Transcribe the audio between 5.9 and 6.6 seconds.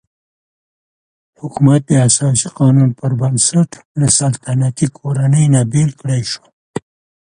کړای شو.